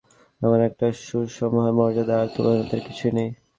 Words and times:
এমন 0.41 0.59
একটা 0.69 0.85
সুমহান 1.35 1.73
মর্যাদা 1.77 2.15
যার 2.19 2.27
তুল্য 2.33 2.49
আর 2.53 2.79
কিছুই 2.87 3.11
নেই। 3.17 3.29